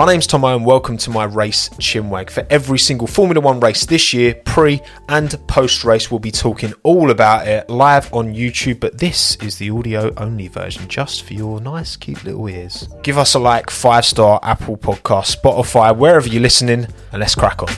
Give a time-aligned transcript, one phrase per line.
[0.00, 2.30] My name's Tommo and welcome to my race chinwag.
[2.30, 4.80] For every single Formula One race this year, pre
[5.10, 9.58] and post race, we'll be talking all about it live on YouTube, but this is
[9.58, 12.88] the audio only version just for your nice, cute little ears.
[13.02, 17.62] Give us a like, five star Apple Podcast, Spotify, wherever you're listening, and let's crack
[17.62, 17.68] on.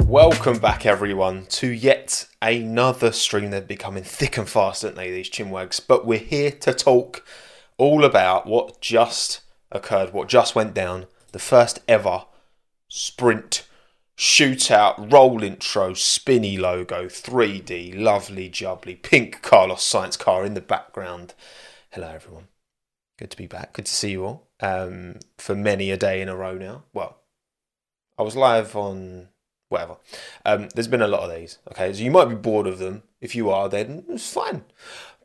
[0.00, 3.50] Welcome back, everyone, to yet another stream.
[3.50, 5.80] They're becoming thick and fast, aren't they, these chinwags?
[5.80, 7.26] But we're here to talk
[7.78, 9.40] all about what just
[9.70, 11.06] occurred, what just went down.
[11.32, 12.24] The first ever
[12.88, 13.66] sprint
[14.16, 21.34] shootout roll intro spinny logo 3d lovely jubbly pink Carlos Sainz car in the background.
[21.90, 22.48] Hello everyone.
[23.18, 23.74] Good to be back.
[23.74, 24.48] Good to see you all.
[24.60, 26.84] Um, for many a day in a row now.
[26.92, 27.18] Well
[28.18, 29.28] i was live on
[29.68, 29.98] whatever.
[30.44, 31.92] Um, there's been a lot of these okay?
[31.92, 33.04] So you might be bored of them.
[33.20, 34.64] If you are then it's fine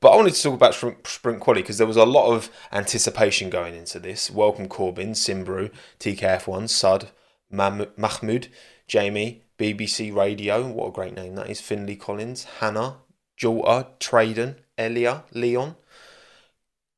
[0.03, 3.49] but I wanted to talk about sprint, quality because there was a lot of anticipation
[3.49, 4.29] going into this.
[4.29, 7.09] Welcome Corbin, Simbru, TKF1, Sud,
[7.49, 8.49] Mahmoud,
[8.85, 12.97] Jamie, BBC Radio, what a great name that is, Finley Collins, Hannah,
[13.41, 15.77] Jolta, Traden, Elia, Leon,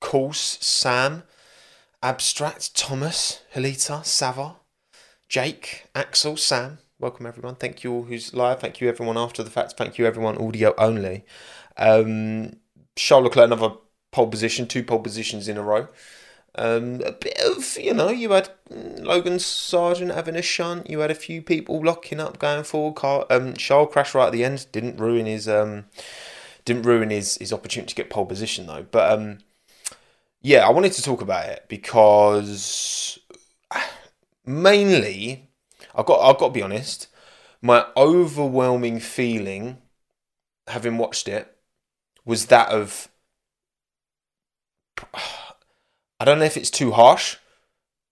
[0.02, 1.22] Course, Sam,
[2.02, 4.56] Abstract, Thomas, Helita, Sava,
[5.30, 6.80] Jake, Axel, Sam.
[7.00, 7.53] Welcome everyone.
[7.53, 8.62] Thank you all who's live.
[8.62, 9.73] Thank you everyone after the fact.
[9.78, 11.23] Thank you everyone audio only.
[11.78, 12.53] Um,
[12.95, 13.75] Charles Leclerc another
[14.11, 15.88] pole position, two pole positions in a row.
[16.57, 20.89] Um, a bit of, you know, you had Logan Sargeant having a shunt.
[20.89, 22.95] You had a few people locking up, going forward.
[22.95, 24.67] Car, um, Charles crashed right at the end.
[24.71, 25.85] Didn't ruin his um,
[26.63, 28.85] didn't ruin his his opportunity to get pole position though.
[28.89, 29.39] But um,
[30.41, 33.19] yeah, I wanted to talk about it because
[34.45, 35.49] mainly
[35.93, 37.07] I've got I've got to be honest.
[37.61, 39.79] My overwhelming feeling,
[40.67, 41.55] having watched it,
[42.26, 43.09] was that of
[46.20, 47.38] I don't know if it's too harsh,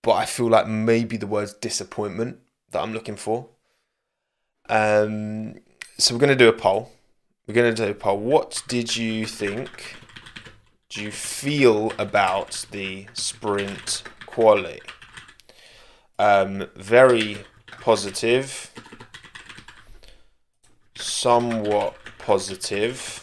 [0.02, 2.40] but I feel like maybe the word's disappointment
[2.72, 3.48] that I'm looking for.
[4.68, 5.56] Um,
[5.98, 6.92] so we're going to do a poll.
[7.48, 8.18] We're going to do a poll.
[8.18, 9.96] What did you think?
[10.90, 14.82] Do you feel about the sprint quality?
[16.20, 17.38] Um, very
[17.80, 18.72] positive,
[20.96, 23.23] somewhat positive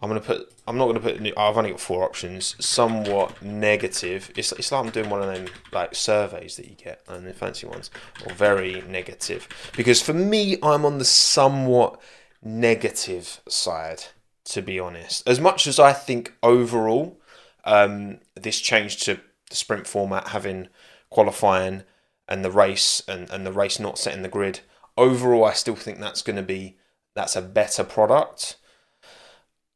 [0.00, 0.52] I'm gonna put.
[0.66, 1.20] I'm not gonna put.
[1.38, 2.54] I've only got four options.
[2.64, 4.30] Somewhat negative.
[4.36, 7.32] It's it's like I'm doing one of them like surveys that you get and the
[7.32, 7.90] fancy ones,
[8.24, 9.48] or very negative.
[9.76, 12.00] Because for me, I'm on the somewhat
[12.42, 14.04] negative side.
[14.50, 17.20] To be honest, as much as I think overall,
[17.64, 19.18] um, this change to
[19.50, 20.68] the sprint format, having
[21.10, 21.82] qualifying
[22.28, 24.60] and the race and, and the race not setting the grid,
[24.96, 26.76] overall, I still think that's going to be
[27.14, 28.56] that's a better product.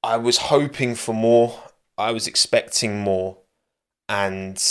[0.02, 1.62] I was hoping for more.
[1.98, 3.38] I was expecting more.
[4.08, 4.62] And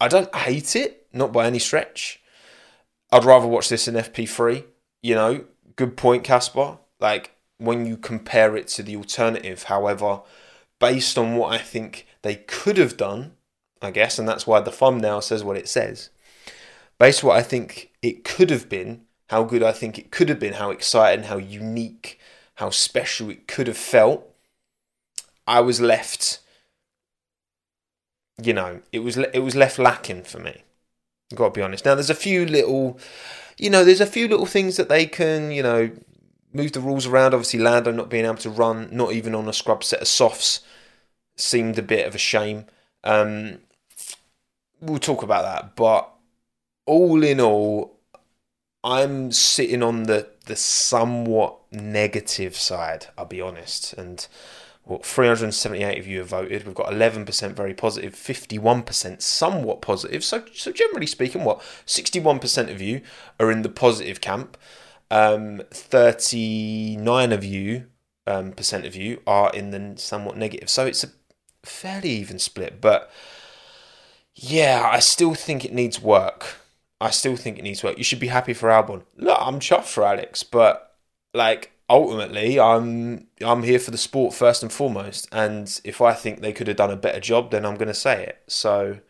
[0.00, 2.20] I don't hate it, not by any stretch.
[3.10, 4.64] I'd rather watch this in FP3.
[5.02, 5.44] You know,
[5.76, 6.78] good point, Caspar.
[7.00, 10.22] Like, when you compare it to the alternative, however,
[10.80, 13.32] based on what I think they could have done,
[13.82, 16.10] I guess, and that's why the thumbnail says what it says.
[16.98, 20.28] Based on what I think it could have been, how good I think it could
[20.28, 22.18] have been, how exciting, how unique,
[22.56, 24.28] how special it could have felt,
[25.46, 26.40] I was left.
[28.42, 30.62] You know, it was it was left lacking for me.
[31.32, 31.84] I've got to be honest.
[31.84, 32.98] Now, there's a few little,
[33.58, 35.90] you know, there's a few little things that they can, you know,
[36.52, 37.34] move the rules around.
[37.34, 40.60] Obviously, Lando not being able to run, not even on a scrub set of softs,
[41.36, 42.66] seemed a bit of a shame.
[43.02, 43.58] Um,
[44.80, 46.10] we'll talk about that, but
[46.86, 47.98] all in all,
[48.82, 53.06] I'm sitting on the the somewhat negative side.
[53.16, 54.26] I'll be honest, and
[54.86, 56.66] well, 378 of you have voted.
[56.66, 60.22] We've got 11% very positive, 51% somewhat positive.
[60.22, 63.00] So, so generally speaking, what 61% of you
[63.40, 64.58] are in the positive camp.
[65.10, 67.86] Um, 39 of you
[68.26, 70.68] um, percent of you are in the somewhat negative.
[70.68, 71.08] So it's a
[71.62, 72.80] fairly even split.
[72.80, 73.10] But
[74.34, 76.56] yeah, I still think it needs work.
[77.00, 77.98] I still think it needs work.
[77.98, 79.02] You should be happy for Albon.
[79.16, 80.96] Look, I'm chuffed for Alex, but
[81.32, 85.28] like ultimately, I'm I'm here for the sport first and foremost.
[85.32, 87.94] And if I think they could have done a better job, then I'm going to
[87.94, 88.42] say it.
[88.46, 89.00] So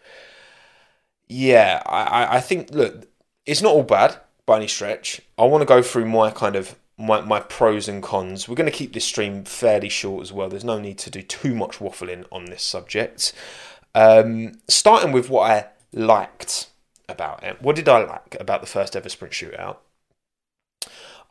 [1.28, 3.08] yeah, I I think look,
[3.46, 4.16] it's not all bad
[4.46, 5.20] by any stretch.
[5.38, 8.48] I want to go through my kind of my, my pros and cons.
[8.48, 10.48] We're going to keep this stream fairly short as well.
[10.48, 13.32] There's no need to do too much waffling on this subject.
[13.94, 16.68] Um, starting with what I liked
[17.08, 17.60] about it.
[17.62, 19.78] What did I like about the first ever sprint shootout?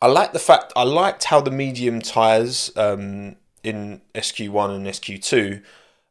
[0.02, 5.64] I like the fact I liked how the medium tires um, in SQ1 and SQ2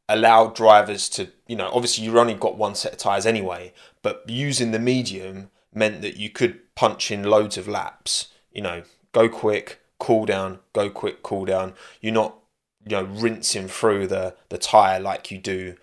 [0.09, 3.73] allowed drivers to, you know, obviously you only got one set of tyres anyway,
[4.03, 8.83] but using the medium meant that you could punch in loads of laps, you know,
[9.13, 11.75] go quick, cool down, go quick, cool down.
[12.01, 12.37] You're not,
[12.85, 15.77] you know, rinsing through the, the tyre like you do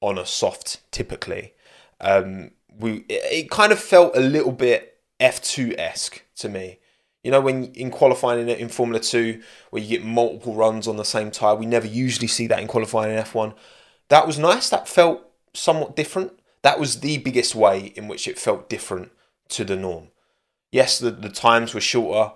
[0.00, 1.54] on a soft typically.
[2.00, 6.78] Um, we it, kind of felt a little bit F2 esque to me.
[7.22, 9.40] You know, when in qualifying in, in Formula 2,
[9.70, 12.66] where you get multiple runs on the same tyre, we never usually see that in
[12.66, 13.54] qualifying in F1.
[14.08, 14.68] That was nice.
[14.68, 15.22] That felt
[15.54, 16.32] somewhat different.
[16.62, 19.12] That was the biggest way in which it felt different
[19.50, 20.08] to the norm.
[20.70, 22.32] Yes, the, the times were shorter.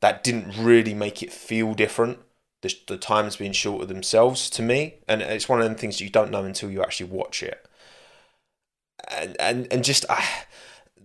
[0.00, 2.18] That didn't really make it feel different.
[2.62, 4.96] The, the times being shorter themselves to me.
[5.08, 7.66] And it's one of them things you don't know until you actually watch it.
[9.08, 10.04] And, and, and just.
[10.08, 10.22] Uh,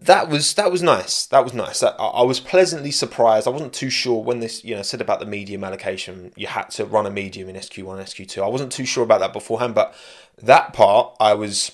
[0.02, 1.26] that was that was nice.
[1.28, 1.82] That was nice.
[1.82, 3.48] I, I, was pleasantly surprised.
[3.48, 6.32] I wasn't too sure when this, you know, said about the medium allocation.
[6.36, 8.44] You had to run a medium in SQ1, SQ2.
[8.44, 9.96] I wasn't too sure about that beforehand, but
[10.42, 11.72] that part I was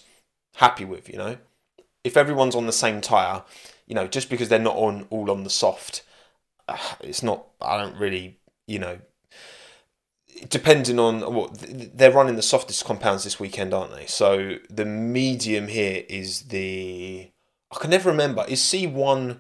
[0.56, 1.10] happy with.
[1.10, 1.38] You know,
[2.04, 3.44] if everyone's on the same tire,
[3.88, 6.04] you know, just because they're not on all on the soft,
[6.68, 7.48] uh, it's not.
[7.62, 8.38] I don't really,
[8.68, 9.00] you know,
[10.50, 14.06] depending on what they're running the softest compounds this weekend, aren't they?
[14.06, 17.32] So the medium here is the
[17.72, 18.46] I can never remember.
[18.48, 19.40] Is C1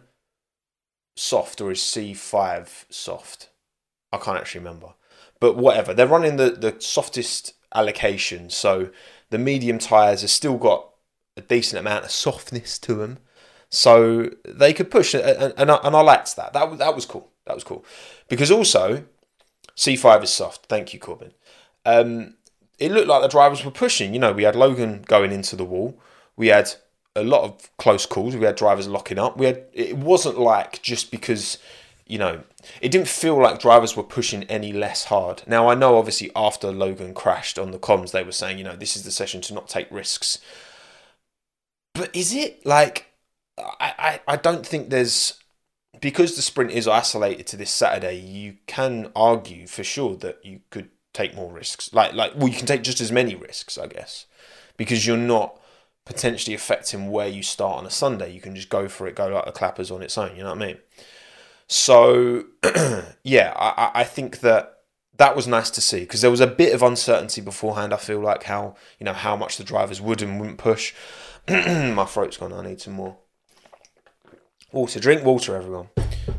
[1.15, 3.49] soft or is C5 soft?
[4.11, 4.93] I can't actually remember.
[5.39, 5.93] But whatever.
[5.93, 8.49] They're running the, the softest allocation.
[8.49, 8.89] So
[9.29, 10.89] the medium tyres have still got
[11.35, 13.19] a decent amount of softness to them.
[13.69, 15.13] So they could push.
[15.13, 16.53] And, and, I, and I liked that.
[16.53, 17.31] That, that was cool.
[17.45, 17.85] That was cool.
[18.29, 19.03] Because also,
[19.81, 20.67] C5 is soft.
[20.67, 21.33] Thank you, Corbin.
[21.87, 22.35] Um,
[22.77, 24.13] it looked like the drivers were pushing.
[24.13, 25.99] You know, we had Logan going into the wall.
[26.37, 26.75] We had
[27.15, 28.35] a lot of close calls.
[28.35, 29.37] We had drivers locking up.
[29.37, 31.57] We had it wasn't like just because
[32.05, 32.43] you know
[32.79, 35.41] it didn't feel like drivers were pushing any less hard.
[35.47, 38.75] Now I know obviously after Logan crashed on the comms they were saying you know
[38.75, 40.37] this is the session to not take risks.
[41.95, 43.07] But is it like
[43.57, 45.40] I, I, I don't think there's
[46.01, 50.61] because the sprint is isolated to this Saturday, you can argue for sure that you
[50.71, 51.93] could take more risks.
[51.93, 54.25] Like like well you can take just as many risks, I guess.
[54.75, 55.59] Because you're not
[56.05, 58.33] potentially affecting where you start on a Sunday.
[58.33, 60.35] You can just go for it, go like the clappers on its own.
[60.35, 60.77] You know what I mean?
[61.67, 62.45] So
[63.23, 64.79] yeah, I, I think that
[65.17, 67.93] that was nice to see because there was a bit of uncertainty beforehand.
[67.93, 70.95] I feel like how you know how much the drivers would and wouldn't push.
[71.47, 72.53] My throat's gone.
[72.53, 73.17] I need some more
[74.73, 74.99] water.
[74.99, 75.89] Drink water, everyone.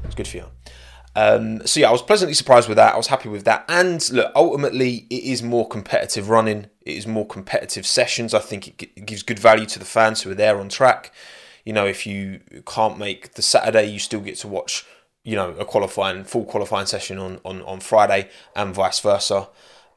[0.05, 0.47] It's good for you.
[1.15, 2.95] Um, so yeah, I was pleasantly surprised with that.
[2.95, 3.65] I was happy with that.
[3.69, 6.67] And look, ultimately, it is more competitive running.
[6.83, 8.35] It is more competitive sessions.
[8.35, 11.13] I think it, it gives good value to the fans who are there on track.
[11.65, 14.85] You know, if you can't make the Saturday, you still get to watch,
[15.23, 19.49] you know, a qualifying full qualifying session on on, on Friday and vice versa.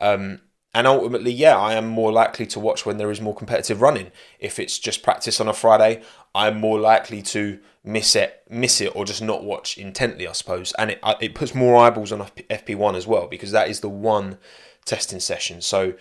[0.01, 0.41] Um,
[0.75, 4.11] and ultimately, yeah, I am more likely to watch when there is more competitive running.
[4.41, 6.01] If it's just practice on a Friday,
[6.35, 10.73] I'm more likely to miss it, miss it, or just not watch intently, I suppose.
[10.73, 13.87] And it uh, it puts more eyeballs on FP1 as well because that is the
[13.87, 14.37] one
[14.83, 15.61] testing session.
[15.61, 15.93] So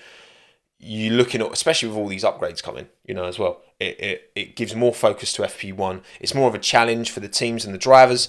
[0.81, 3.63] you're looking at, especially with all these upgrades coming, you know, as well.
[3.79, 6.03] It, it, it gives more focus to FP1.
[6.21, 8.29] It's more of a challenge for the teams and the drivers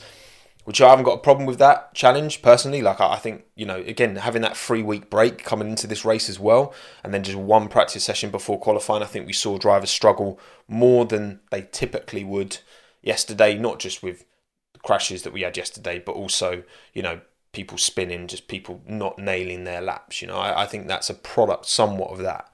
[0.65, 2.81] which I haven't got a problem with that challenge personally.
[2.81, 6.27] Like I, think you know, again, having that three week break coming into this race
[6.27, 6.73] as well,
[7.03, 11.05] and then just one practice session before qualifying, I think we saw drivers struggle more
[11.05, 12.57] than they typically would
[13.01, 13.57] yesterday.
[13.57, 14.25] Not just with
[14.73, 17.21] the crashes that we had yesterday, but also you know
[17.53, 20.21] people spinning, just people not nailing their laps.
[20.21, 22.51] You know, I, I think that's a product somewhat of that.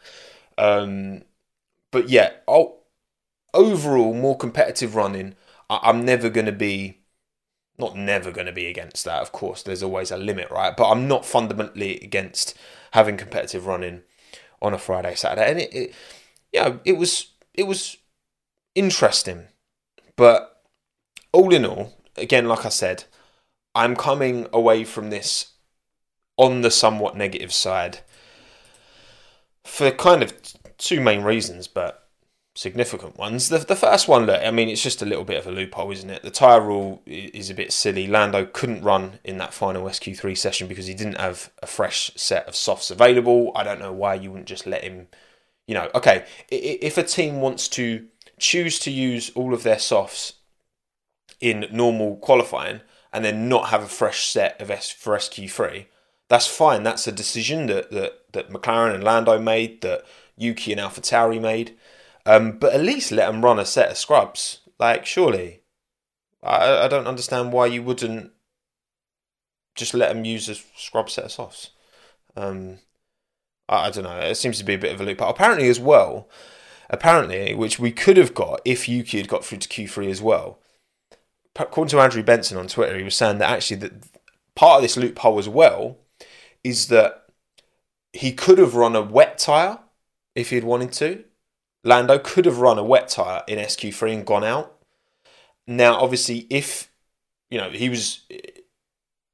[0.58, 1.24] Um,
[1.91, 2.80] but yeah, oh,
[3.53, 5.36] overall, more competitive running.
[5.70, 7.00] I, I'm never going to be
[7.78, 9.22] not never going to be against that.
[9.22, 10.75] Of course, there's always a limit, right?
[10.75, 12.58] But I'm not fundamentally against
[12.92, 14.04] having competitive running
[14.62, 15.96] on a Friday, Saturday, and it, it
[16.54, 17.98] know, it was it was
[18.75, 19.48] interesting,
[20.16, 20.63] but
[21.34, 23.06] all in all, again, like I said,
[23.74, 25.54] I'm coming away from this
[26.38, 28.00] on the somewhat negative side
[29.63, 30.34] for kind of
[30.78, 32.00] two main reasons, but
[32.62, 33.50] significant ones.
[33.50, 35.91] The, the first one, look, I mean, it's just a little bit of a loophole,
[35.91, 36.22] isn't it?
[36.22, 38.06] The tyre rule is a bit silly.
[38.06, 42.48] Lando couldn't run in that final SQ3 session because he didn't have a fresh set
[42.48, 43.51] of softs available.
[43.56, 45.08] I don't know why you wouldn't just let him,
[45.65, 48.06] you know, okay, if a team wants to
[48.38, 50.34] choose to use all of their softs
[51.39, 55.88] in normal qualifying and then not have a fresh set of S for SQ3,
[56.30, 56.84] that's fine.
[56.84, 60.06] That's a decision that, that, that McLaren and Lando made, that
[60.38, 61.75] Yuki and AlphaTauri made.
[62.25, 64.60] Um, but at least let them run a set of scrubs.
[64.80, 65.62] Like, surely.
[66.44, 68.32] I, I don't understand why you wouldn't
[69.75, 71.72] just let them use a scrub set of softs.
[72.36, 72.80] Um,
[73.70, 74.20] I, I don't know.
[74.20, 75.20] It seems to be a bit of a loop.
[75.20, 76.28] But apparently, as well,
[76.90, 80.60] apparently, which we could have got if Yuki had got through to Q3 as well.
[81.56, 83.94] According to Andrew Benson on Twitter, he was saying that actually that
[84.56, 85.98] part of this loophole as well
[86.63, 87.25] is that
[88.13, 89.80] he could have run a wet tyre
[90.36, 91.24] if he had wanted to.
[91.84, 94.78] Lando could have run a wet tyre in SQ3 and gone out.
[95.68, 96.92] Now, obviously, if
[97.50, 98.22] you know he was,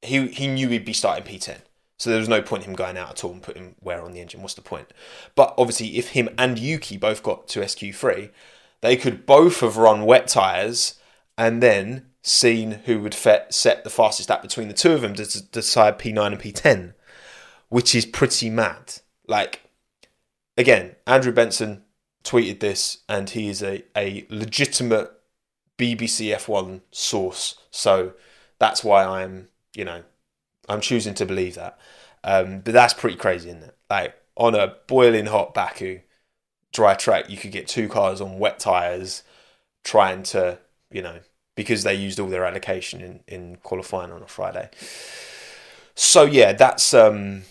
[0.01, 1.57] he he knew he'd be starting P10,
[1.97, 4.11] so there was no point in him going out at all and putting wear on
[4.11, 4.41] the engine.
[4.41, 4.93] What's the point?
[5.35, 8.29] But obviously, if him and Yuki both got to SQ3,
[8.81, 10.99] they could both have run wet tyres
[11.37, 15.41] and then seen who would set the fastest lap between the two of them to
[15.43, 16.93] decide P9 and P10,
[17.69, 18.95] which is pretty mad.
[19.27, 19.61] Like,
[20.57, 21.83] again, Andrew Benson
[22.27, 25.11] tweeted this, and he is a, a legitimate
[25.77, 27.55] BBC F1 source.
[27.71, 28.13] So
[28.59, 30.03] that's why I'm, you know,
[30.67, 31.79] I'm choosing to believe that.
[32.23, 33.77] Um, but that's pretty crazy, isn't it?
[33.89, 36.01] Like on a boiling hot Baku
[36.73, 39.23] dry track, you could get two cars on wet tyres
[39.83, 40.59] trying to,
[40.91, 41.19] you know,
[41.55, 44.69] because they used all their allocation in, in qualifying on a Friday.
[45.95, 47.43] So yeah, that's um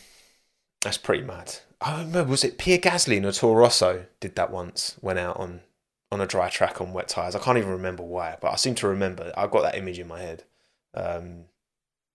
[0.82, 1.56] that's pretty mad.
[1.80, 5.60] I remember was it Pierre Gasly or Toro Rosso did that once, went out on
[6.10, 7.34] on a dry track on wet tyres.
[7.34, 9.32] I can't even remember why, but I seem to remember.
[9.36, 10.44] I've got that image in my head.
[10.94, 11.46] Um,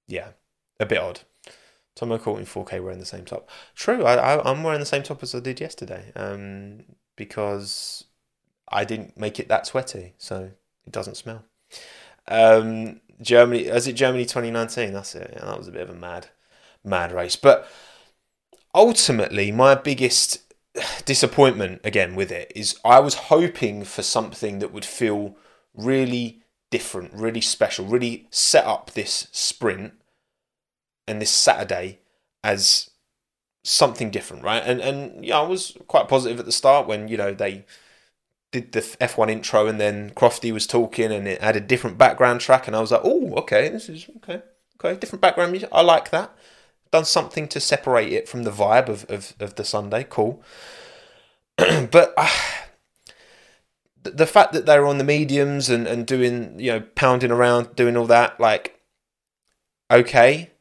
[0.08, 0.30] yeah,
[0.80, 1.22] a bit odd.
[1.96, 3.50] Tommo Courtney 4K wearing the same top.
[3.75, 6.84] True, I, am wearing the same top as I did yesterday um,
[7.18, 8.06] because
[8.70, 10.51] I didn't make it that sweaty, so
[10.86, 11.44] it doesn't smell.
[12.27, 14.94] Um, Germany, is it Germany 2019?
[14.94, 15.38] That's it.
[15.39, 16.27] that was a bit of a mad,
[16.84, 17.36] mad race.
[17.36, 17.70] But
[18.74, 20.54] ultimately, my biggest
[21.06, 25.36] disappointment again with it is I was hoping for something that would feel
[25.74, 29.94] really different, really special, really set up this sprint
[31.08, 32.00] and this Saturday
[32.44, 32.92] as
[33.63, 34.63] something different, right?
[34.66, 37.66] And and yeah, I was quite positive at the start when you know they
[38.51, 42.42] did the F1 intro and then Crofty was talking and it had a different background
[42.42, 44.42] track and I was like, oh, okay, this is okay,
[44.78, 45.70] okay, different background music.
[45.72, 46.36] I like that
[46.92, 50.06] done something to separate it from the vibe of, of, of the Sunday.
[50.08, 50.44] Cool.
[51.58, 52.30] but uh,
[54.04, 57.96] the fact that they're on the mediums and, and doing, you know, pounding around, doing
[57.96, 58.80] all that, like,
[59.90, 60.52] okay,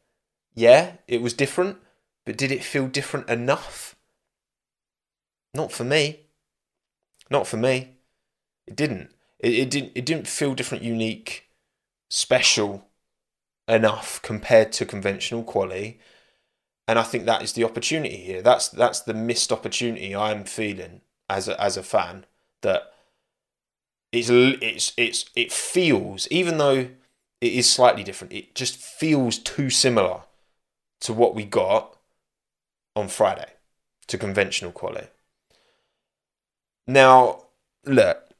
[0.54, 1.78] yeah, it was different,
[2.24, 3.96] but did it feel different enough?
[5.52, 6.20] Not for me.
[7.28, 7.96] Not for me.
[8.66, 9.10] It didn't.
[9.40, 9.92] It, it didn't.
[9.94, 11.48] It didn't feel different, unique,
[12.08, 12.86] special
[13.66, 15.98] enough compared to conventional quality
[16.90, 18.42] and I think that is the opportunity here.
[18.42, 22.26] That's that's the missed opportunity I'm feeling as a, as a fan
[22.62, 22.92] that
[24.10, 26.88] it's it's it's it feels even though
[27.40, 30.22] it is slightly different, it just feels too similar
[31.02, 31.96] to what we got
[32.96, 33.52] on Friday
[34.08, 35.06] to conventional quality.
[36.88, 37.44] Now,
[37.86, 38.30] look,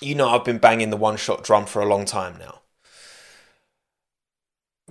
[0.00, 2.61] you know I've been banging the one shot drum for a long time now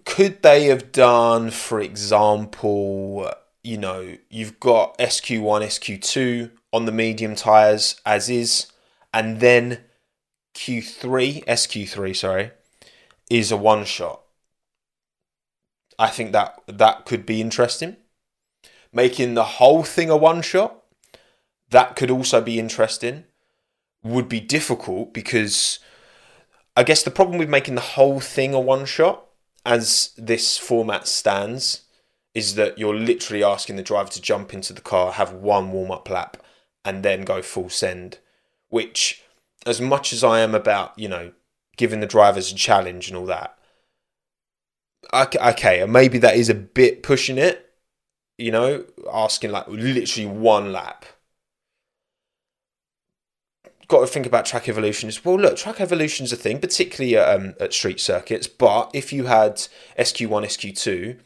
[0.06, 3.32] could they have done, for example,
[3.64, 8.68] you know, you've got SQ1, SQ2 on the medium tyres as is,
[9.14, 9.80] and then
[10.56, 12.52] Q3, SQ3, sorry,
[13.30, 14.22] is a one shot.
[16.00, 17.98] I think that that could be interesting.
[18.94, 20.84] Making the whole thing a one shot,
[21.70, 23.26] that could also be interesting.
[24.04, 25.80] Would be difficult because
[26.76, 29.28] I guess the problem with making the whole thing a one shot
[29.66, 31.82] as this format stands,
[32.34, 35.92] is that you're literally asking the driver to jump into the car, have one warm
[35.92, 36.38] up lap,
[36.86, 38.20] and then go full send.
[38.70, 39.22] Which,
[39.66, 41.34] as much as I am about, you know,
[41.78, 43.58] giving the drivers a challenge and all that,
[45.14, 47.74] okay, maybe that is a bit pushing it,
[48.38, 51.06] you know, asking like literally one lap
[53.92, 57.18] got to think about track evolution is well look track evolution is a thing particularly
[57.18, 59.56] um, at street circuits but if you had
[60.00, 61.20] sq1 sq2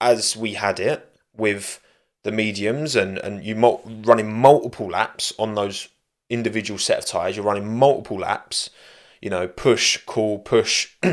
[0.00, 1.80] as we had it with
[2.22, 5.88] the mediums and and you mul- running multiple laps on those
[6.28, 8.68] individual set of tires you're running multiple laps
[9.20, 10.94] you know push call push.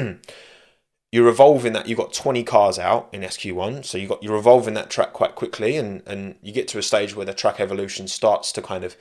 [1.11, 4.73] You're evolving that you've got 20 cars out in sq1 so you got you're evolving
[4.73, 8.07] that track quite quickly and and you get to a stage where the track evolution
[8.07, 8.97] starts to kind of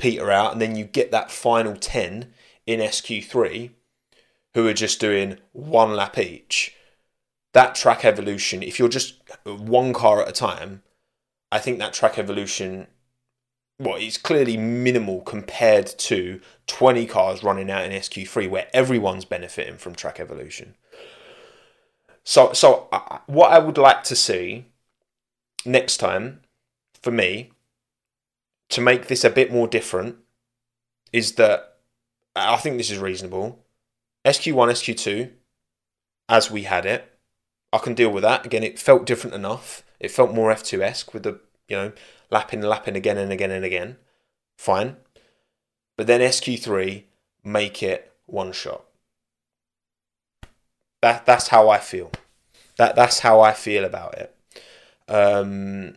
[0.00, 2.32] peter out, and then you get that final 10
[2.66, 3.70] in SQ3
[4.54, 6.74] who are just doing one lap each.
[7.52, 10.82] That track evolution, if you're just one car at a time,
[11.52, 12.86] I think that track evolution,
[13.78, 19.76] well, it's clearly minimal compared to 20 cars running out in SQ3 where everyone's benefiting
[19.76, 20.76] from track evolution.
[22.24, 24.66] So, so uh, what I would like to see
[25.64, 26.40] next time
[27.02, 27.52] for me
[28.70, 30.16] to make this a bit more different
[31.12, 31.78] is that
[32.34, 33.64] I think this is reasonable.
[34.24, 35.30] SQ1, SQ2,
[36.28, 37.10] as we had it,
[37.72, 38.46] I can deal with that.
[38.46, 39.82] Again, it felt different enough.
[39.98, 41.92] It felt more F2 esque with the, you know,
[42.30, 43.96] lapping, lapping again and again and again.
[44.56, 44.96] Fine.
[45.96, 47.04] But then SQ3,
[47.44, 48.84] make it one shot.
[51.02, 52.10] That that's how I feel.
[52.76, 54.34] That that's how I feel about it.
[55.08, 55.96] Um,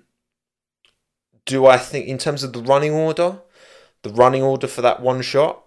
[1.46, 3.40] do I think in terms of the running order,
[4.02, 5.64] the running order for that one shot,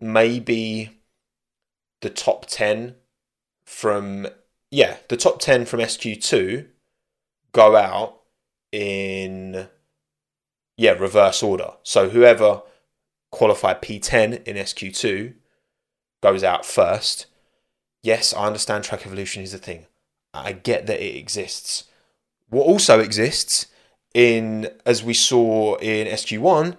[0.00, 1.00] maybe
[2.00, 2.96] the top ten
[3.64, 4.26] from
[4.70, 6.66] yeah, the top ten from SQ2
[7.52, 8.20] go out
[8.72, 9.68] in
[10.76, 11.72] yeah reverse order.
[11.82, 12.62] So whoever
[13.30, 15.34] qualified P10 in SQ2
[16.22, 17.26] goes out first.
[18.02, 19.86] Yes, I understand track evolution is a thing.
[20.32, 21.84] I get that it exists.
[22.48, 23.66] What also exists
[24.14, 26.76] in, as we saw in SQ1,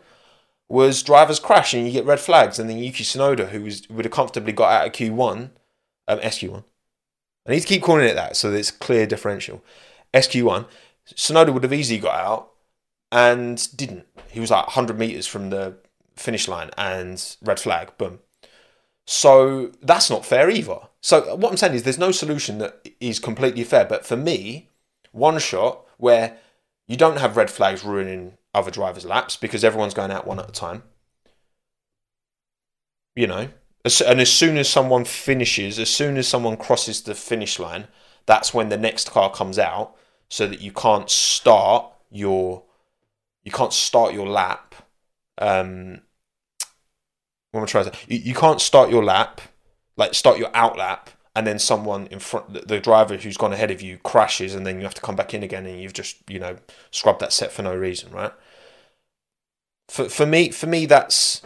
[0.67, 4.05] was drivers crash and you get red flags, and then Yuki Tsunoda, who was, would
[4.05, 5.51] have comfortably got out of Q1,
[6.07, 6.63] um, SQ1.
[7.45, 9.63] I need to keep calling it that so that it's clear differential.
[10.13, 10.65] SQ1,
[11.13, 12.51] Tsunoda would have easily got out
[13.11, 14.07] and didn't.
[14.29, 15.77] He was like 100 meters from the
[16.15, 18.19] finish line and red flag, boom.
[19.05, 20.79] So that's not fair either.
[21.01, 23.85] So what I'm saying is there's no solution that is completely fair.
[23.85, 24.69] But for me,
[25.11, 26.37] one shot where
[26.87, 30.49] you don't have red flags ruining other drivers' laps because everyone's going out one at
[30.49, 30.83] a time.
[33.15, 33.49] You know,
[33.83, 37.87] and as soon as someone finishes, as soon as someone crosses the finish line,
[38.25, 39.95] that's when the next car comes out,
[40.29, 42.63] so that you can't start your
[43.43, 44.75] you can't start your lap
[45.37, 46.01] um,
[47.51, 47.97] what am I trying to?
[48.07, 49.41] You, you can't start your lap,
[49.97, 53.71] like start your out lap, and then someone in front, the, driver who's gone ahead
[53.71, 56.17] of you crashes, and then you have to come back in again, and you've just
[56.29, 56.57] you know
[56.91, 58.33] scrubbed that set for no reason, right?
[59.87, 61.41] For for me, for me that's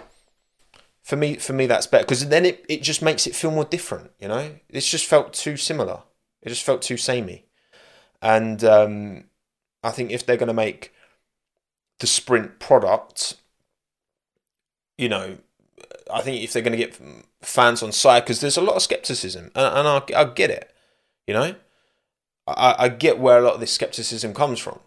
[1.02, 3.66] for me for me that's better because then it, it just makes it feel more
[3.66, 4.52] different you know?
[4.70, 6.04] It's just felt too similar.
[6.44, 7.46] It just felt too samey.
[8.22, 9.24] And um,
[9.84, 10.94] i think if they're going to make
[12.00, 13.36] the sprint product
[15.00, 15.38] you know,
[16.14, 17.00] I think if they're going to get
[17.42, 20.74] fans on side, because there's a lot of skepticism, and, and I, I get it,
[21.26, 21.56] you know,
[22.48, 24.80] I, I get where a lot of this skepticism comes from,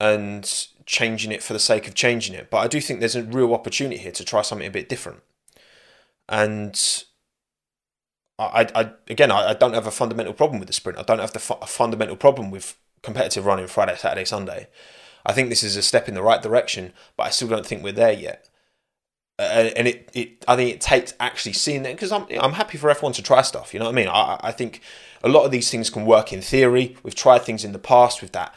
[0.00, 2.50] and changing it for the sake of changing it.
[2.50, 5.22] But I do think there's a real opportunity here to try something a bit different,
[6.28, 7.04] and
[8.38, 10.98] I, I again, I, I don't have a fundamental problem with the sprint.
[10.98, 14.68] I don't have the fu- a fundamental problem with competitive running Friday, Saturday, Sunday.
[15.24, 17.84] I think this is a step in the right direction, but I still don't think
[17.84, 18.48] we're there yet
[19.38, 22.78] Uh, and it, it I think it takes actually seeing that because I'm I'm happy
[22.78, 23.72] for F1 to try stuff.
[23.72, 24.08] You know what I mean?
[24.08, 24.80] I I think
[25.22, 26.96] a lot of these things can work in theory.
[27.02, 28.54] We've tried things in the past with that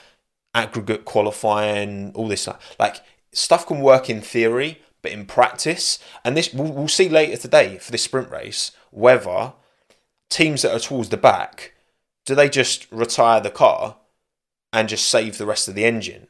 [0.53, 2.47] aggregate qualifying, all this
[2.79, 7.37] like stuff can work in theory, but in practice, and this we'll, we'll see later
[7.37, 9.53] today for this sprint race whether
[10.29, 11.73] teams that are towards the back
[12.25, 13.97] do they just retire the car
[14.73, 16.27] and just save the rest of the engine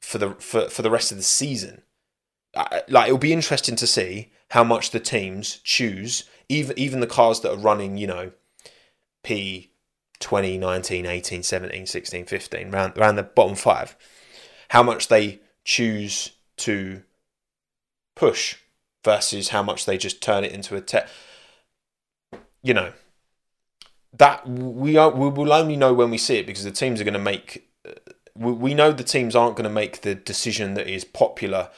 [0.00, 1.82] for the for, for the rest of the season
[2.54, 7.40] like it'll be interesting to see how much the teams choose, even even the cars
[7.40, 8.32] that are running, you know,
[9.22, 9.70] P
[10.20, 13.96] 20, 19, 18, 17, 16, 15, around, around the bottom five,
[14.68, 17.02] how much they choose to
[18.14, 18.56] push
[19.02, 21.08] versus how much they just turn it into a tech.
[22.62, 22.92] You know,
[24.12, 27.04] that we are we will only know when we see it because the teams are
[27.04, 27.68] going to make.
[27.88, 27.92] Uh,
[28.34, 31.68] we know the teams aren't going to make the decision that is popular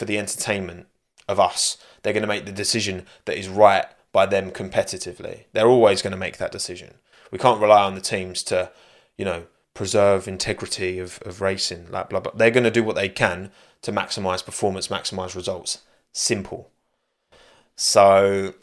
[0.00, 0.86] for the entertainment
[1.28, 1.76] of us.
[2.02, 5.44] They're going to make the decision that is right by them competitively.
[5.52, 6.94] They're always going to make that decision.
[7.30, 8.72] We can't rely on the teams to,
[9.18, 12.32] you know, preserve integrity of, of racing, like blah blah.
[12.34, 15.82] They're going to do what they can to maximize performance, maximize results.
[16.12, 16.70] Simple.
[17.76, 18.54] So,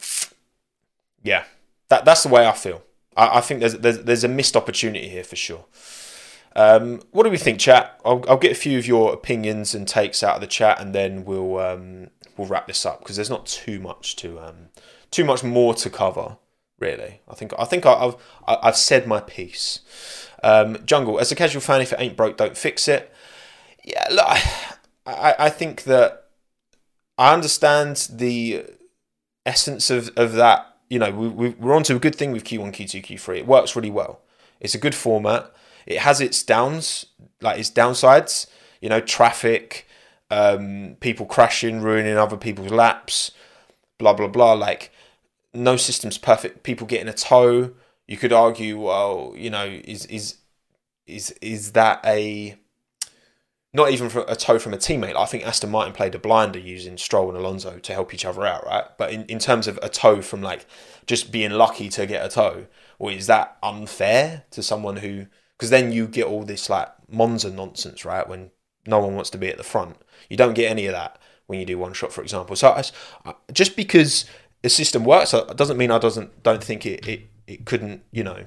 [1.22, 1.44] yeah,
[1.88, 2.82] that that's the way I feel.
[3.16, 5.66] I, I think there's, there's there's a missed opportunity here for sure.
[6.58, 8.00] Um, what do we think, chat?
[8.04, 10.92] I'll, I'll, get a few of your opinions and takes out of the chat, and
[10.92, 14.70] then we'll um, we'll wrap this up because there's not too much to um,
[15.12, 16.36] too much more to cover.
[16.80, 19.78] Really, I think I think I've I've said my piece.
[20.42, 23.12] Um, Jungle, as a casual fan, if it ain't broke, don't fix it.
[23.84, 24.26] Yeah, look,
[25.06, 26.24] I I think that
[27.16, 28.64] I understand the
[29.46, 30.66] essence of, of that.
[30.90, 33.38] You know, we, we're on to a good thing with Q1, Q2, Q3.
[33.38, 34.22] It works really well.
[34.58, 35.52] It's a good format
[35.88, 37.06] it has its downs,
[37.40, 38.46] like its downsides.
[38.80, 39.88] You know, traffic,
[40.30, 43.32] um, people crashing, ruining other people's laps,
[43.96, 44.52] blah blah blah.
[44.52, 44.92] Like,
[45.54, 46.62] no system's perfect.
[46.62, 47.72] People getting a tow.
[48.06, 50.36] You could argue, well, you know, is is
[51.06, 52.56] is is that a
[53.72, 55.16] not even a tow from a teammate.
[55.16, 58.44] I think Aston Martin played a blinder using Stroll and Alonso to help each other
[58.46, 58.84] out, right?
[58.98, 60.66] But in, in terms of a tow from like
[61.06, 62.66] just being lucky to get a tow,
[62.98, 65.26] or is that unfair to someone who?
[65.58, 68.28] Because then you get all this like Monza nonsense, right?
[68.28, 68.50] When
[68.86, 69.96] no one wants to be at the front,
[70.30, 72.54] you don't get any of that when you do one shot, for example.
[72.54, 72.80] So
[73.24, 74.24] I, just because
[74.62, 78.22] the system works, uh, doesn't mean I doesn't don't think it it, it couldn't, you
[78.22, 78.44] know,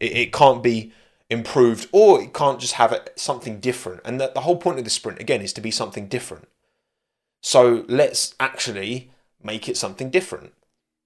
[0.00, 0.92] it, it can't be
[1.30, 4.00] improved, or it can't just have something different.
[4.04, 6.48] And the, the whole point of the sprint again is to be something different.
[7.42, 9.10] So let's actually
[9.42, 10.54] make it something different.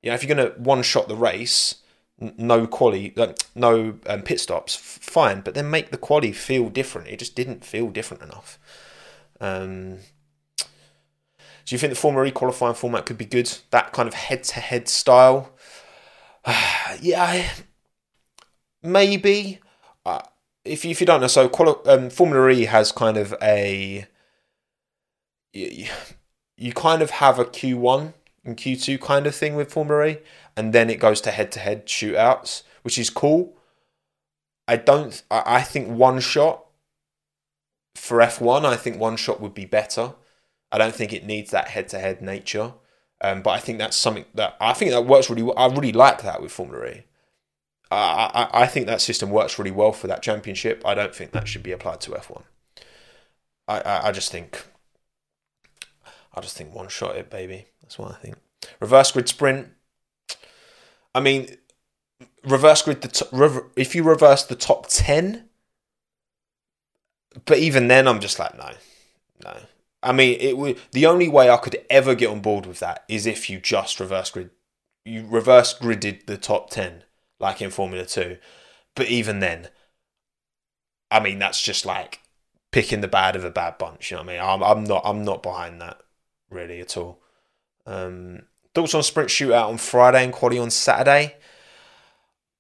[0.03, 1.82] You know, if you're going to one shot the race,
[2.19, 3.15] no quality,
[3.55, 7.09] no um, pit stops, fine, but then make the quality feel different.
[7.09, 8.59] It just didn't feel different enough.
[9.41, 9.99] Um,
[11.65, 13.59] do you think the Formula E qualifying format could be good?
[13.71, 15.53] That kind of head-to-head style.
[17.01, 17.51] yeah,
[18.83, 19.61] maybe.
[20.05, 20.23] Uh,
[20.65, 24.07] if you, if you don't know, so quali- um, Formula E has kind of a
[25.53, 25.89] you,
[26.57, 30.19] you kind of have a Q1 and Q2 kind of thing with Formula E,
[30.57, 33.57] and then it goes to head-to-head shootouts, which is cool.
[34.69, 35.23] I don't.
[35.31, 36.65] I, think one shot
[37.95, 38.65] for F1.
[38.65, 40.15] I think one shot would be better.
[40.71, 42.75] I don't think it needs that head-to-head nature.
[43.21, 45.43] Um, but I think that's something that I think that works really.
[45.43, 45.55] well.
[45.57, 47.05] I really like that with Formula E.
[47.91, 50.83] I, I, I think that system works really well for that championship.
[50.85, 52.43] I don't think that should be applied to F1.
[53.69, 54.65] I, I, I just think
[56.35, 57.67] I just think one shot it, baby.
[57.83, 58.37] That's what I think.
[58.81, 59.69] Reverse grid sprint.
[61.15, 61.57] I mean,
[62.45, 65.49] reverse grid the t- if you reverse the top ten,
[67.45, 68.73] but even then, I'm just like no,
[69.45, 69.59] no.
[70.03, 70.79] I mean, it would.
[70.93, 74.01] The only way I could ever get on board with that is if you just
[74.01, 74.51] reverse grid,
[75.05, 77.05] you reverse gridded the top ten,
[77.39, 78.39] like in Formula Two.
[78.95, 79.69] But even then,
[81.11, 82.21] I mean, that's just like
[82.73, 84.11] picking the bad of a bad bunch.
[84.11, 84.43] You know what I mean?
[84.43, 85.03] I'm, I'm not.
[85.05, 86.01] I'm not behind that
[86.51, 87.23] really at all.
[87.87, 88.43] Um,
[88.75, 91.37] thoughts on sprint shootout on Friday and quality on Saturday?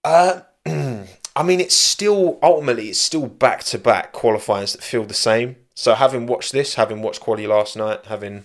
[0.04, 5.14] Uh, I mean, it's still ultimately it's still back to back qualifiers that feel the
[5.14, 5.56] same.
[5.74, 8.44] So having watched this, having watched quality last night, having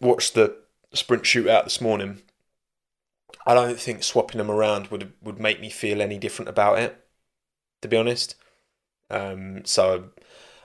[0.00, 0.56] watched the
[0.92, 2.22] sprint shootout this morning,
[3.46, 7.00] I don't think swapping them around would would make me feel any different about it.
[7.82, 8.34] To be honest,
[9.10, 10.10] um, so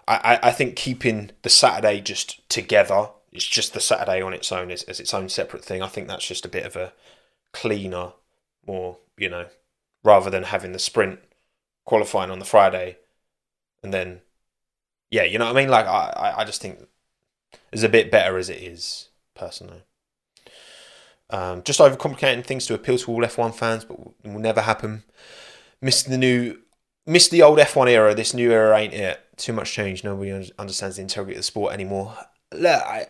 [0.07, 4.71] I, I think keeping the Saturday just together, it's just the Saturday on its own
[4.71, 5.81] as, as its own separate thing.
[5.81, 6.93] I think that's just a bit of a
[7.53, 8.13] cleaner,
[8.65, 9.47] more you know,
[10.03, 11.19] rather than having the sprint
[11.85, 12.97] qualifying on the Friday
[13.83, 14.21] and then
[15.09, 15.69] yeah, you know what I mean?
[15.69, 16.79] Like I, I just think
[17.71, 19.83] it's a bit better as it is, personally.
[21.29, 25.03] Um, just overcomplicating things to appeal to all F1 fans, but will never happen.
[25.81, 26.59] Missed the new,
[27.05, 28.15] missed the old F1 era.
[28.15, 29.19] This new era ain't it.
[29.37, 30.03] Too much change.
[30.03, 32.15] Nobody understands the integrity of the sport anymore.
[32.53, 33.07] Look, I,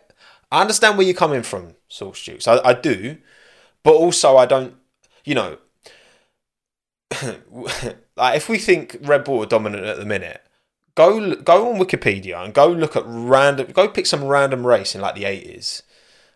[0.51, 2.47] I understand where you're coming from, Source Dukes.
[2.47, 3.17] I, I do,
[3.83, 4.75] but also I don't.
[5.23, 5.57] You know,
[8.17, 10.41] like if we think Red Bull are dominant at the minute,
[10.95, 13.71] go go on Wikipedia and go look at random.
[13.71, 15.83] Go pick some random race in like the eighties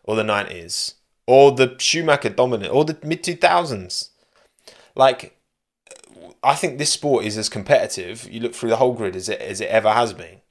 [0.04, 0.96] or the nineties
[1.28, 4.12] or the Schumacher dominant or the mid two thousands.
[4.96, 5.38] Like,
[6.42, 8.30] I think this sport is as competitive.
[8.32, 10.42] You look through the whole grid as it as it ever has been.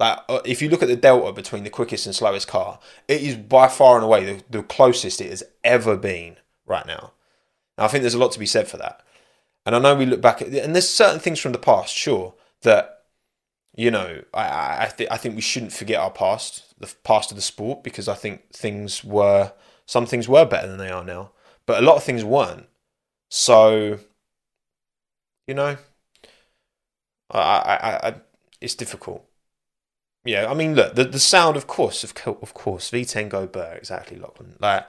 [0.00, 3.20] Like, uh, if you look at the delta between the quickest and slowest car, it
[3.20, 7.12] is by far and away the, the closest it has ever been right now.
[7.76, 9.02] And I think there's a lot to be said for that.
[9.66, 12.34] And I know we look back at, and there's certain things from the past, sure,
[12.62, 12.96] that
[13.76, 14.42] you know, I
[14.88, 18.14] I, I think we shouldn't forget our past, the past of the sport, because I
[18.14, 19.52] think things were
[19.86, 21.32] some things were better than they are now,
[21.66, 22.66] but a lot of things weren't.
[23.28, 24.00] So,
[25.46, 25.76] you know,
[27.30, 28.14] I I, I
[28.60, 29.29] it's difficult.
[30.24, 33.74] Yeah, I mean, look, the, the sound, of course, of, of course, V10 Go Burr,
[33.74, 34.56] exactly, Lachlan.
[34.60, 34.86] Like,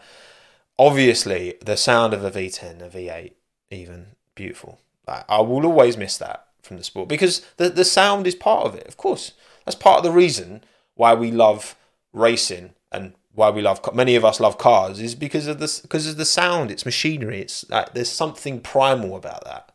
[0.77, 3.31] obviously, the sound of a V10, a V8,
[3.69, 4.79] even beautiful.
[5.07, 8.65] Like, I will always miss that from the sport because the the sound is part
[8.65, 8.87] of it.
[8.87, 9.33] Of course,
[9.65, 10.63] that's part of the reason
[10.95, 11.75] why we love
[12.13, 16.07] racing and why we love many of us love cars is because of this because
[16.07, 16.71] of the sound.
[16.71, 17.41] It's machinery.
[17.41, 19.71] It's like there's something primal about that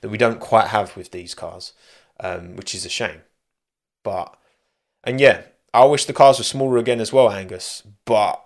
[0.00, 1.72] that we don't quite have with these cars,
[2.20, 3.22] um, which is a shame.
[4.04, 4.36] But
[5.08, 5.40] and yeah,
[5.72, 7.82] I wish the cars were smaller again as well, Angus.
[8.04, 8.44] But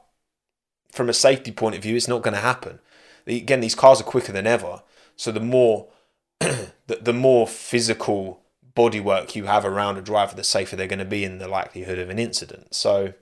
[0.93, 2.79] from a safety point of view, it's not going to happen.
[3.27, 4.83] Again, these cars are quicker than ever,
[5.17, 5.89] so the more
[6.39, 6.71] the,
[7.01, 8.43] the more physical
[8.77, 11.99] bodywork you have around a driver, the safer they're going to be in the likelihood
[11.99, 12.75] of an incident.
[12.75, 13.13] So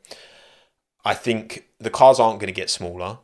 [1.02, 3.18] I think the cars aren't going to get smaller.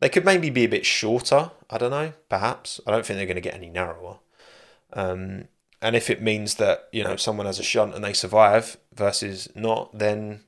[0.00, 1.52] They could maybe be a bit shorter.
[1.70, 2.80] I don't know, perhaps.
[2.84, 4.18] I don't think they're going to get any narrower.
[4.92, 5.46] Um,
[5.80, 9.48] and if it means that you know someone has a shunt and they survive, versus
[9.54, 10.40] not, then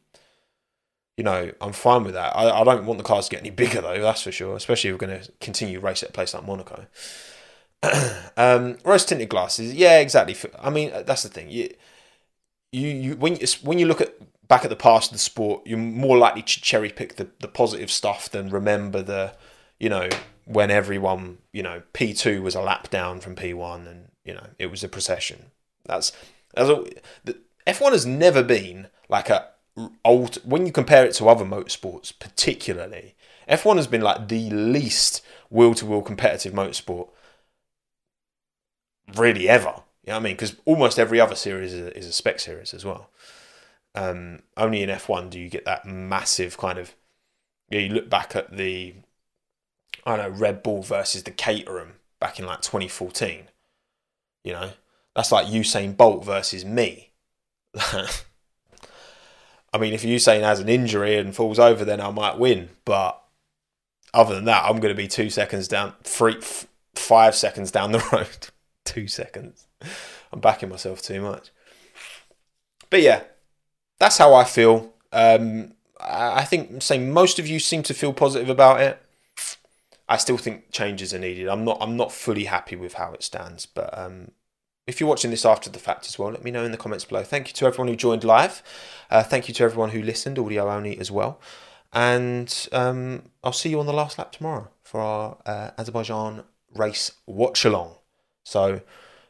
[1.16, 2.36] you know I'm fine with that.
[2.36, 4.56] I, I don't want the cars to get any bigger though, that's for sure.
[4.56, 6.86] Especially if we're going to continue race at a place like Monaco.
[8.36, 10.36] um, rose tinted glasses, yeah, exactly.
[10.58, 11.50] I mean, that's the thing.
[11.50, 11.70] You,
[12.72, 14.14] you, you when you, when you look at
[14.48, 17.48] back at the past of the sport, you're more likely to cherry pick the, the
[17.48, 19.34] positive stuff than remember the,
[19.78, 20.08] you know,
[20.44, 24.66] when everyone, you know, P2 was a lap down from P1 and, you know, it
[24.66, 25.46] was a procession.
[25.86, 26.12] That's,
[26.54, 26.84] that's a,
[27.24, 29.48] the, F1 has never been like a
[30.04, 33.14] old, when you compare it to other motorsports, particularly,
[33.48, 37.08] F1 has been like the least wheel to wheel competitive motorsport
[39.16, 39.82] really ever.
[40.04, 40.34] You know what I mean?
[40.34, 43.10] Because almost every other series is a, is a spec series as well.
[43.94, 46.94] Um, only in F1 do you get that massive kind of.
[47.70, 48.94] Know, you look back at the,
[50.04, 53.48] I don't know, Red Bull versus the Caterham back in like 2014.
[54.44, 54.70] You know,
[55.16, 57.10] that's like Usain Bolt versus me.
[57.76, 62.68] I mean, if Usain has an injury and falls over, then I might win.
[62.84, 63.20] But
[64.12, 67.92] other than that, I'm going to be two seconds down, three, f- five seconds down
[67.92, 68.48] the road.
[68.84, 69.66] two seconds.
[70.32, 71.50] I'm backing myself too much.
[72.90, 73.24] But yeah,
[73.98, 74.92] that's how I feel.
[75.12, 79.00] Um, I think saying most of you seem to feel positive about it.
[80.08, 81.48] I still think changes are needed.
[81.48, 81.78] I'm not.
[81.80, 83.66] I'm not fully happy with how it stands.
[83.66, 84.32] But um,
[84.86, 87.04] if you're watching this after the fact as well, let me know in the comments
[87.04, 87.22] below.
[87.22, 88.62] Thank you to everyone who joined live.
[89.10, 91.40] Uh, thank you to everyone who listened, audio only as well.
[91.92, 96.42] And um, I'll see you on the last lap tomorrow for our uh, Azerbaijan
[96.74, 97.94] race watch along.
[98.44, 98.80] So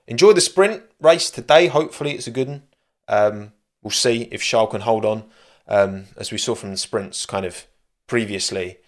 [0.06, 1.68] enjoy the sprint race today.
[1.68, 2.62] Hopefully, it's a good one.
[3.06, 5.24] Um, we'll see if Charles can hold on.
[5.68, 7.66] Um, as we saw from the sprints kind of
[8.06, 8.78] previously,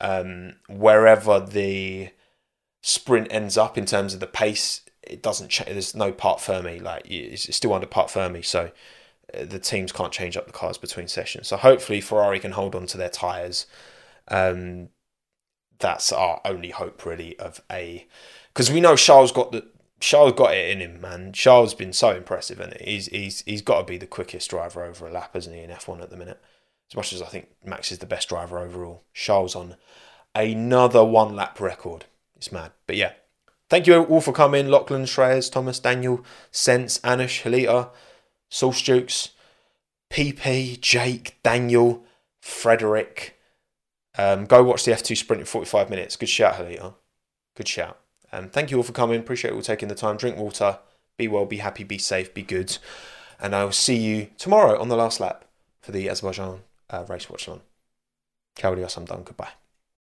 [0.00, 2.10] um, wherever the
[2.82, 5.70] sprint ends up in terms of the pace, it doesn't change.
[5.70, 8.70] There's no parc fermé, like it's still under parc fermé, so
[9.34, 11.48] uh, the teams can't change up the cars between sessions.
[11.48, 13.66] So hopefully Ferrari can hold on to their tyres.
[14.28, 14.90] Um,
[15.78, 18.06] that's our only hope, really, of a
[18.52, 19.66] because we know Charles got the
[20.00, 21.32] Charles got it in him, man.
[21.32, 25.06] Charles been so impressive, and he's he's he's got to be the quickest driver over
[25.06, 26.40] a lap, isn't he, in F1 at the minute?
[26.90, 29.76] As much as I think Max is the best driver overall, Charles on
[30.34, 32.06] another one lap record.
[32.36, 33.12] It's mad, but yeah.
[33.68, 34.68] Thank you all for coming.
[34.68, 37.90] Lachlan, Shreyas, Thomas, Daniel, Sense, Anish, Halita,
[38.48, 39.30] Sauce Jukes,
[40.10, 42.04] PP, Jake, Daniel,
[42.40, 43.38] Frederick.
[44.16, 46.16] Um, go watch the F2 sprint in 45 minutes.
[46.16, 46.94] Good shout, Halita.
[47.56, 47.98] Good shout.
[48.32, 49.20] Um, thank you all for coming.
[49.20, 50.16] Appreciate all taking the time.
[50.16, 50.78] Drink water.
[51.18, 52.78] Be well, be happy, be safe, be good.
[53.40, 55.44] And I will see you tomorrow on the last lap
[55.80, 57.60] for the Azerbaijan uh, race watch on.
[58.56, 59.22] Ciao, I'm done.
[59.22, 59.67] Goodbye.